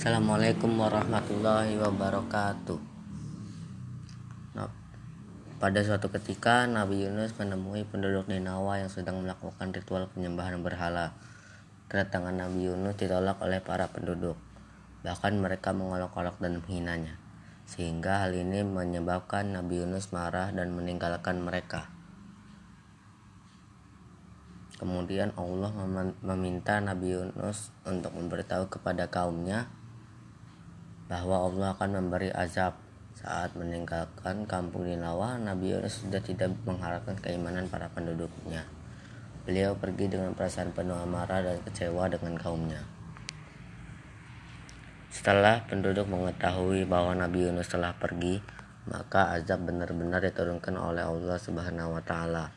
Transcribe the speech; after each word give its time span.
Assalamualaikum 0.00 0.80
warahmatullahi 0.80 1.76
wabarakatuh. 1.76 2.80
Nah, 4.56 4.72
pada 5.60 5.80
suatu 5.84 6.08
ketika 6.08 6.64
Nabi 6.64 7.04
Yunus 7.04 7.36
menemui 7.36 7.84
penduduk 7.84 8.24
Ninawa 8.24 8.80
yang 8.80 8.88
sedang 8.88 9.20
melakukan 9.20 9.76
ritual 9.76 10.08
penyembahan 10.08 10.64
berhala. 10.64 11.12
Kedatangan 11.92 12.32
Nabi 12.32 12.72
Yunus 12.72 12.96
ditolak 12.96 13.44
oleh 13.44 13.60
para 13.60 13.92
penduduk. 13.92 14.40
Bahkan 15.04 15.36
mereka 15.36 15.76
mengolok-olok 15.76 16.40
dan 16.40 16.64
menghinanya. 16.64 17.20
Sehingga 17.68 18.24
hal 18.24 18.32
ini 18.32 18.64
menyebabkan 18.64 19.52
Nabi 19.52 19.84
Yunus 19.84 20.16
marah 20.16 20.48
dan 20.48 20.72
meninggalkan 20.72 21.44
mereka. 21.44 21.92
Kemudian 24.80 25.36
Allah 25.36 25.68
meminta 26.24 26.80
Nabi 26.80 27.20
Yunus 27.20 27.68
untuk 27.84 28.16
memberitahu 28.16 28.72
kepada 28.72 29.04
kaumnya 29.12 29.68
bahwa 31.10 31.50
Allah 31.50 31.74
akan 31.74 31.90
memberi 31.98 32.30
azab 32.30 32.78
saat 33.18 33.50
meninggalkan 33.58 34.46
kampung 34.46 34.86
Ninawa. 34.86 35.42
Nabi 35.42 35.74
Yunus 35.74 36.06
sudah 36.06 36.22
tidak 36.22 36.54
mengharapkan 36.62 37.18
keimanan 37.18 37.66
para 37.66 37.90
penduduknya. 37.90 38.62
Beliau 39.42 39.74
pergi 39.74 40.06
dengan 40.06 40.30
perasaan 40.38 40.70
penuh 40.70 40.94
amarah 40.94 41.42
dan 41.42 41.58
kecewa 41.66 42.06
dengan 42.06 42.38
kaumnya. 42.38 42.86
Setelah 45.10 45.66
penduduk 45.66 46.06
mengetahui 46.06 46.86
bahwa 46.86 47.18
Nabi 47.18 47.50
Yunus 47.50 47.66
telah 47.66 47.90
pergi, 47.98 48.38
maka 48.86 49.34
azab 49.34 49.66
benar-benar 49.66 50.22
diturunkan 50.22 50.78
oleh 50.78 51.02
Allah 51.02 51.36
Subhanahu 51.36 51.98
wa 51.98 52.02
taala 52.06 52.54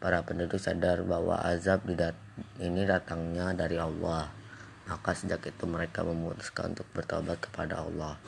Para 0.00 0.24
penduduk 0.24 0.56
sadar 0.56 1.04
bahwa 1.04 1.36
azab 1.44 1.84
ini 2.56 2.88
datangnya 2.88 3.52
dari 3.52 3.76
Allah. 3.76 4.32
Maka 4.90 5.14
sejak 5.14 5.46
itu 5.46 5.64
mereka 5.70 6.02
memutuskan 6.02 6.74
untuk 6.74 6.90
bertobat 6.90 7.38
kepada 7.38 7.78
Allah. 7.86 8.18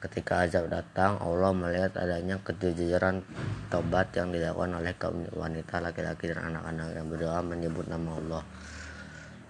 Ketika 0.00 0.44
azab 0.44 0.68
datang, 0.68 1.16
Allah 1.20 1.52
melihat 1.56 1.96
adanya 1.96 2.36
kejujuran 2.40 3.24
tobat 3.72 4.12
yang 4.16 4.32
dilakukan 4.32 4.76
oleh 4.76 4.92
kaum 4.96 5.24
wanita, 5.32 5.80
laki-laki, 5.80 6.28
dan 6.28 6.52
anak-anak 6.52 6.92
yang 6.96 7.08
berdoa 7.08 7.40
menyebut 7.40 7.88
nama 7.88 8.16
Allah. 8.16 8.42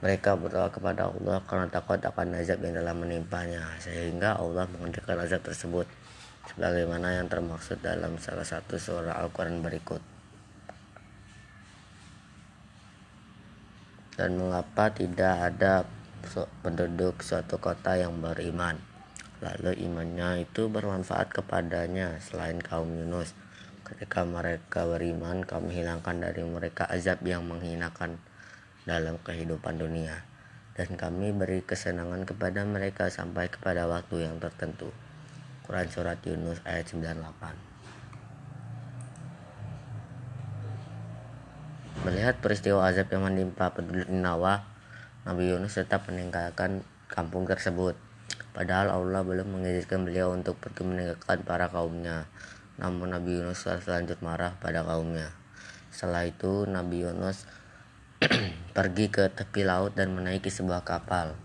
Mereka 0.03 0.39
berdoa 0.39 0.71
kepada 0.71 1.11
Allah 1.11 1.39
karena 1.47 1.67
takut 1.71 2.03
akan 2.03 2.39
azab 2.39 2.63
yang 2.63 2.79
telah 2.79 2.95
menimpanya, 2.95 3.63
sehingga 3.83 4.39
Allah 4.39 4.67
menghentikan 4.71 5.19
azab 5.23 5.43
tersebut, 5.43 5.87
sebagaimana 6.51 7.19
yang 7.19 7.27
termaksud 7.31 7.79
dalam 7.83 8.19
salah 8.19 8.47
satu 8.47 8.75
surah 8.75 9.23
Al-Quran 9.23 9.63
berikut. 9.63 10.03
dan 14.21 14.37
mengapa 14.37 14.93
tidak 14.93 15.33
ada 15.49 15.89
penduduk 16.63 17.25
suatu 17.25 17.59
kota 17.59 17.97
yang 17.97 18.21
beriman. 18.21 18.79
Lalu 19.41 19.89
imannya 19.89 20.45
itu 20.45 20.69
bermanfaat 20.69 21.33
kepadanya 21.33 22.21
selain 22.21 22.61
kaum 22.61 22.93
Yunus. 22.93 23.33
Ketika 23.83 24.23
mereka 24.23 24.85
beriman, 24.85 25.43
kami 25.43 25.81
hilangkan 25.81 26.21
dari 26.21 26.45
mereka 26.45 26.85
azab 26.87 27.25
yang 27.25 27.49
menghinakan 27.49 28.21
dalam 28.85 29.19
kehidupan 29.25 29.81
dunia. 29.81 30.23
Dan 30.77 30.95
kami 30.95 31.35
beri 31.35 31.65
kesenangan 31.65 32.29
kepada 32.29 32.63
mereka 32.69 33.11
sampai 33.11 33.51
kepada 33.51 33.89
waktu 33.91 34.29
yang 34.29 34.39
tertentu. 34.39 34.95
Quran 35.67 35.89
Surat 35.91 36.23
Yunus 36.23 36.63
ayat 36.63 36.87
98 36.93 37.71
Melihat 42.01 42.41
peristiwa 42.41 42.89
azab 42.89 43.13
yang 43.13 43.29
menimpa 43.29 43.77
penduduk 43.77 44.09
Ninawa, 44.09 44.70
Nabi 45.21 45.53
Yunus 45.53 45.77
tetap 45.77 46.09
meninggalkan 46.09 46.81
kampung 47.13 47.45
tersebut. 47.45 47.93
Padahal 48.57 48.89
Allah 48.89 49.21
belum 49.21 49.61
mengizinkan 49.61 50.09
beliau 50.09 50.33
untuk 50.33 50.57
pergi 50.57 50.81
meninggalkan 50.81 51.45
para 51.45 51.69
kaumnya. 51.69 52.25
Namun 52.81 53.13
Nabi 53.13 53.37
Yunus 53.37 53.69
selanjut 53.69 54.17
marah 54.25 54.57
pada 54.57 54.81
kaumnya. 54.81 55.29
Setelah 55.93 56.25
itu 56.25 56.65
Nabi 56.65 57.05
Yunus 57.05 57.45
pergi 58.77 59.13
ke 59.13 59.29
tepi 59.29 59.61
laut 59.61 59.93
dan 59.93 60.17
menaiki 60.17 60.49
sebuah 60.49 60.89
kapal. 60.89 61.37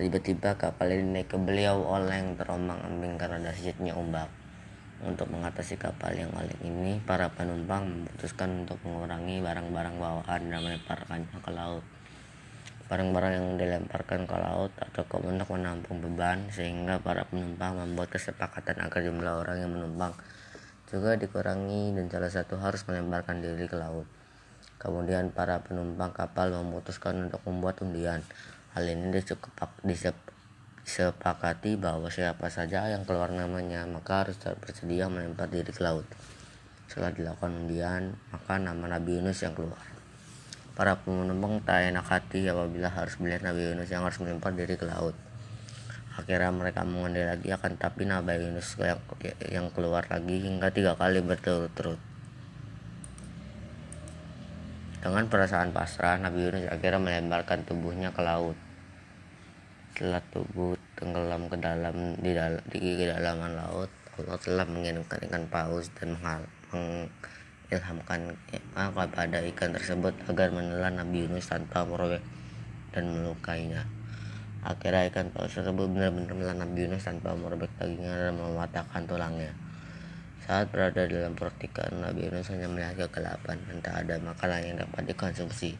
Tiba-tiba 0.00 0.56
kapal 0.56 0.96
ini 0.96 1.20
naik 1.20 1.28
ke 1.28 1.36
beliau 1.36 1.84
oleng 1.84 2.32
terombang 2.40 2.80
ambing 2.80 3.20
karena 3.20 3.44
dahsyatnya 3.44 3.92
ombak. 3.92 4.32
Untuk 5.04 5.28
mengatasi 5.28 5.76
kapal 5.76 6.16
yang 6.16 6.32
oleng 6.32 6.60
ini, 6.64 6.96
para 7.04 7.28
penumpang 7.28 7.84
memutuskan 7.84 8.64
untuk 8.64 8.80
mengurangi 8.88 9.44
barang-barang 9.44 9.96
bawaan 10.00 10.40
dan 10.48 10.60
melemparkannya 10.64 11.36
ke 11.44 11.52
laut. 11.52 11.84
Barang-barang 12.90 13.32
yang 13.38 13.46
dilemparkan 13.54 14.26
ke 14.26 14.34
laut 14.34 14.74
atau 14.74 15.06
ke 15.06 15.14
untuk 15.22 15.46
menampung 15.54 16.02
beban, 16.02 16.50
sehingga 16.50 16.98
para 16.98 17.22
penumpang 17.22 17.78
membuat 17.78 18.10
kesepakatan 18.10 18.82
agar 18.82 18.98
jumlah 19.06 19.46
orang 19.46 19.62
yang 19.62 19.70
menumpang 19.70 20.10
juga 20.90 21.14
dikurangi 21.14 21.94
dan 21.94 22.10
salah 22.10 22.34
satu 22.34 22.58
harus 22.58 22.82
melemparkan 22.90 23.38
diri 23.38 23.70
ke 23.70 23.78
laut. 23.78 24.10
Kemudian 24.82 25.30
para 25.30 25.62
penumpang 25.62 26.10
kapal 26.10 26.50
memutuskan 26.50 27.30
untuk 27.30 27.38
membuat 27.46 27.78
undian. 27.86 28.26
Hal 28.74 28.82
ini 28.90 29.14
disepakati 29.14 29.94
sepakati 30.82 31.78
bahwa 31.78 32.10
siapa 32.10 32.50
saja 32.50 32.90
yang 32.90 33.06
keluar 33.06 33.30
namanya 33.30 33.86
maka 33.86 34.26
harus 34.26 34.34
bersedia 34.58 35.06
melempar 35.06 35.46
diri 35.46 35.70
ke 35.70 35.78
laut. 35.78 36.08
Setelah 36.90 37.14
dilakukan 37.14 37.54
undian, 37.54 38.18
maka 38.34 38.58
nama 38.58 38.98
Nabi 38.98 39.22
Yunus 39.22 39.46
yang 39.46 39.54
keluar. 39.54 39.99
Para 40.80 40.96
penumpang 40.96 41.60
tak 41.60 41.92
enak 41.92 42.08
hati 42.08 42.48
apabila 42.48 42.88
harus 42.88 43.20
melihat 43.20 43.52
Nabi 43.52 43.68
Yunus 43.68 43.92
yang 43.92 44.00
harus 44.00 44.16
melempar 44.16 44.56
diri 44.56 44.80
ke 44.80 44.88
laut. 44.88 45.12
Akhirnya 46.16 46.48
mereka 46.48 46.88
mengundi 46.88 47.20
lagi 47.20 47.52
akan 47.52 47.76
tapi 47.76 48.08
Nabi 48.08 48.40
Yunus 48.40 48.80
yang, 49.44 49.68
keluar 49.76 50.08
lagi 50.08 50.40
hingga 50.40 50.72
tiga 50.72 50.96
kali 50.96 51.20
berturut-turut. 51.20 52.00
Dengan 55.04 55.28
perasaan 55.28 55.76
pasrah, 55.76 56.16
Nabi 56.16 56.48
Yunus 56.48 56.72
akhirnya 56.72 56.96
melemparkan 56.96 57.60
tubuhnya 57.68 58.16
ke 58.16 58.24
laut 58.24 58.56
setelah 59.92 60.24
tubuh 60.32 60.80
tenggelam 60.96 61.44
ke 61.52 61.60
dalam 61.60 62.16
di, 62.24 62.32
dalam 62.32 62.56
di 62.72 62.80
kedalaman 62.96 63.52
laut 63.52 63.92
Allah 64.16 64.40
telah 64.40 64.64
mengirimkan 64.64 65.28
ikan 65.28 65.44
paus 65.52 65.92
dan 66.00 66.16
mengilhamkan 67.70 68.34
kepada 68.74 69.38
ikan 69.54 69.70
tersebut 69.70 70.10
agar 70.26 70.50
menelan 70.50 70.98
Nabi 70.98 71.22
Yunus 71.22 71.46
tanpa 71.46 71.86
merobek 71.86 72.18
dan 72.90 73.14
melukainya. 73.14 73.86
Akhirnya 74.66 75.06
ikan 75.06 75.30
paus 75.30 75.54
tersebut 75.54 75.86
benar-benar 75.86 76.34
menelan 76.34 76.58
Nabi 76.66 76.90
Yunus 76.90 77.06
tanpa 77.06 77.30
merobek 77.38 77.70
dagingnya 77.78 78.26
dan 78.26 78.42
mematahkan 78.42 79.06
tulangnya. 79.06 79.54
Saat 80.42 80.74
berada 80.74 81.06
dalam 81.06 81.38
pertikan 81.38 81.94
Nabi 82.02 82.26
Yunus 82.26 82.50
hanya 82.50 82.66
melihat 82.66 83.06
kegelapan 83.06 83.62
dan 83.62 83.76
tak 83.78 83.94
ada 84.02 84.18
makanan 84.18 84.60
yang 84.66 84.76
dapat 84.82 85.02
dikonsumsi. 85.06 85.78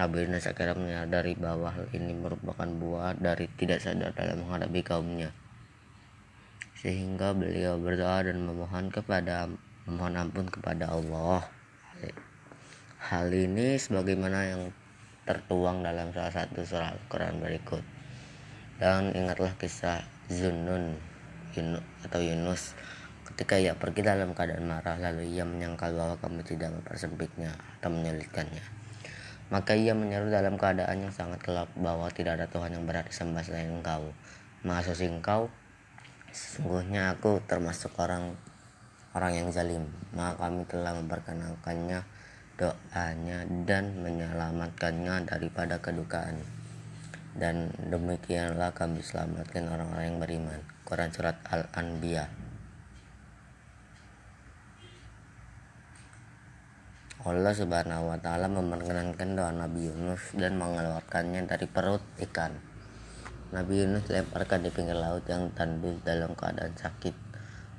Nabi 0.00 0.24
Yunus 0.24 0.48
akhirnya 0.48 0.80
menyadari 0.80 1.36
bahwa 1.36 1.68
hal 1.76 1.92
ini 1.92 2.16
merupakan 2.16 2.72
buah 2.72 3.20
dari 3.20 3.52
tidak 3.60 3.84
sadar 3.84 4.16
dalam 4.16 4.48
menghadapi 4.48 4.80
kaumnya. 4.80 5.28
Sehingga 6.80 7.36
beliau 7.36 7.76
berdoa 7.76 8.24
dan 8.24 8.40
memohon 8.48 8.88
kepada 8.88 9.52
memohon 9.88 10.20
ampun 10.20 10.46
kepada 10.52 10.92
Allah. 10.92 11.48
Hal 13.00 13.32
ini 13.32 13.80
sebagaimana 13.80 14.52
yang 14.52 14.62
tertuang 15.24 15.80
dalam 15.80 16.12
salah 16.12 16.30
satu 16.30 16.60
surah 16.62 16.92
Al-Quran 16.92 17.40
berikut. 17.40 17.80
Dan 18.76 19.16
ingatlah 19.16 19.56
kisah 19.56 20.04
Zunun 20.28 20.94
atau 22.04 22.20
Yunus 22.22 22.76
ketika 23.26 23.58
ia 23.58 23.74
pergi 23.74 24.06
dalam 24.06 24.30
keadaan 24.30 24.68
marah 24.68 24.94
lalu 24.94 25.26
ia 25.26 25.42
menyangkal 25.42 25.90
bahwa 25.90 26.14
kamu 26.22 26.46
tidak 26.46 26.70
mempersempitnya 26.70 27.50
atau 27.80 27.90
menyulitkannya 27.90 28.78
maka 29.48 29.72
ia 29.72 29.96
menyeru 29.96 30.28
dalam 30.28 30.60
keadaan 30.60 31.08
yang 31.08 31.12
sangat 31.12 31.40
gelap 31.40 31.72
bahwa 31.72 32.12
tidak 32.12 32.36
ada 32.36 32.46
Tuhan 32.52 32.76
yang 32.76 32.84
berat 32.84 33.08
disembah 33.08 33.40
selain 33.40 33.72
engkau. 33.72 34.12
Maha 34.60 34.84
suci 34.84 35.08
engkau, 35.08 35.48
sesungguhnya 36.28 37.16
aku 37.16 37.40
termasuk 37.48 37.96
orang 37.96 38.36
orang 39.14 39.32
yang 39.36 39.48
zalim. 39.52 39.84
Maka 40.12 40.48
kami 40.48 40.64
telah 40.66 40.92
memperkenalkannya 40.98 42.00
doanya 42.58 43.38
dan 43.64 43.84
menyelamatkannya 44.02 45.28
daripada 45.28 45.78
kedukaan. 45.78 46.42
Dan 47.38 47.70
demikianlah 47.78 48.74
kami 48.74 49.00
selamatkan 49.00 49.70
orang-orang 49.70 50.04
yang 50.10 50.18
beriman. 50.18 50.60
Quran 50.82 51.12
Surat 51.12 51.36
Al-Anbiya 51.46 52.48
Allah 57.28 57.52
Subhanahu 57.52 58.08
wa 58.08 58.18
taala 58.24 58.48
memperkenankan 58.48 59.36
doa 59.36 59.52
Nabi 59.52 59.92
Yunus 59.92 60.32
dan 60.32 60.56
mengeluarkannya 60.56 61.44
dari 61.44 61.68
perut 61.68 62.00
ikan. 62.24 62.56
Nabi 63.52 63.84
Yunus 63.84 64.08
lemparkan 64.08 64.64
di 64.64 64.72
pinggir 64.72 64.96
laut 64.96 65.28
yang 65.28 65.52
tandus 65.52 66.00
dalam 66.08 66.32
keadaan 66.32 66.72
sakit. 66.72 67.27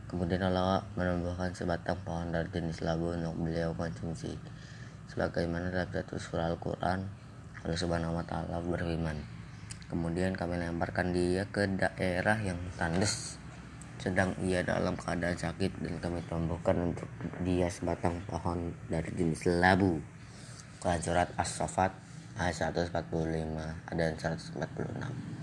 Kemudian 0.10 0.42
Allah 0.42 0.82
menumbuhkan 0.98 1.54
sebatang 1.54 2.02
pohon 2.02 2.34
dari 2.34 2.50
jenis 2.50 2.82
labu 2.82 3.14
untuk 3.14 3.38
beliau 3.38 3.78
konsumsi. 3.78 4.34
Sebagaimana 5.14 5.70
dalam 5.70 5.90
satu 5.94 6.18
surah 6.18 6.50
Al-Quran, 6.50 7.06
Allah 7.62 7.78
Subhanahu 7.78 8.18
wa 8.18 8.26
taala 8.26 8.58
berfirman, 8.58 9.22
Kemudian 9.90 10.38
kami 10.38 10.62
lemparkan 10.62 11.14
dia 11.14 11.50
ke 11.50 11.66
daerah 11.66 12.38
yang 12.42 12.58
tandes 12.78 13.42
sedang 13.98 14.38
ia 14.46 14.62
dalam 14.62 14.94
keadaan 14.94 15.34
sakit 15.34 15.82
dan 15.82 15.98
kami 15.98 16.22
tumbuhkan 16.30 16.94
untuk 16.94 17.10
dia 17.42 17.70
sebatang 17.70 18.22
pohon 18.30 18.74
dari 18.86 19.10
jenis 19.14 19.50
labu. 19.62 19.98
Quran 20.78 21.02
surat 21.02 21.30
As-Saffat 21.36 21.92
ayat 22.38 22.72
145 22.72 22.98
dan 23.98 24.14
146. 24.16 25.39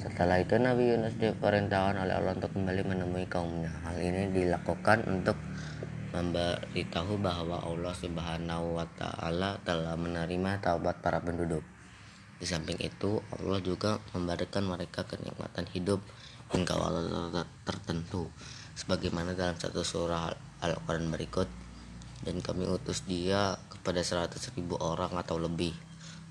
Setelah 0.00 0.40
itu 0.40 0.56
Nabi 0.56 0.96
Yunus 0.96 1.12
diperintahkan 1.20 2.00
oleh 2.00 2.16
Allah 2.16 2.32
untuk 2.32 2.56
kembali 2.56 2.88
menemui 2.88 3.28
kaumnya. 3.28 3.68
Hal 3.84 4.00
ini 4.00 4.32
dilakukan 4.32 5.04
untuk 5.04 5.36
memberitahu 6.16 7.20
bahwa 7.20 7.60
Allah 7.60 7.92
Subhanahu 7.92 8.80
wa 8.80 8.88
taala 8.96 9.60
telah 9.60 10.00
menerima 10.00 10.64
taubat 10.64 11.04
para 11.04 11.20
penduduk. 11.20 11.60
Di 12.40 12.48
samping 12.48 12.80
itu, 12.80 13.20
Allah 13.36 13.60
juga 13.60 14.00
memberikan 14.16 14.64
mereka 14.64 15.04
kenikmatan 15.04 15.68
hidup 15.76 16.00
hingga 16.48 16.80
waktu 16.80 17.44
tertentu. 17.68 18.32
Sebagaimana 18.80 19.36
dalam 19.36 19.60
satu 19.60 19.84
surah 19.84 20.32
Al-Quran 20.64 21.12
berikut, 21.12 21.46
dan 22.24 22.40
kami 22.40 22.64
utus 22.64 23.04
dia 23.04 23.60
kepada 23.68 24.00
seratus 24.00 24.48
ribu 24.56 24.80
orang 24.80 25.12
atau 25.20 25.36
lebih. 25.36 25.76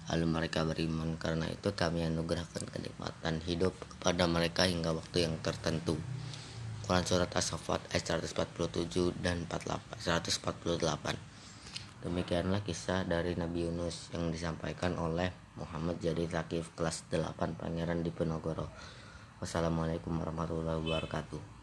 Lalu 0.09 0.25
mereka 0.25 0.65
beriman 0.65 1.21
karena 1.21 1.45
itu 1.45 1.69
kami 1.77 2.01
anugerahkan 2.01 2.65
kenikmatan 2.65 3.45
hidup 3.45 3.77
kepada 3.77 4.25
mereka 4.25 4.65
hingga 4.65 4.89
waktu 4.89 5.29
yang 5.29 5.37
tertentu. 5.45 5.93
Quran 6.81 7.05
Surat 7.05 7.29
As-Safat 7.29 7.93
ayat 7.93 8.25
147 8.25 9.13
dan 9.21 9.45
148. 9.45 10.01
Demikianlah 12.01 12.65
kisah 12.65 13.05
dari 13.05 13.37
Nabi 13.37 13.69
Yunus 13.69 14.09
yang 14.17 14.33
disampaikan 14.33 14.97
oleh 14.97 15.29
Muhammad 15.61 16.01
Jadi 16.01 16.25
Zakif 16.25 16.73
kelas 16.73 17.05
8 17.13 17.61
Pangeran 17.61 18.01
Diponegoro. 18.01 18.71
Wassalamualaikum 19.37 20.17
warahmatullahi 20.17 20.81
wabarakatuh. 20.81 21.58